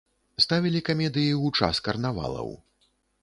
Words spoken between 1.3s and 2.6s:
ў час карнавалаў.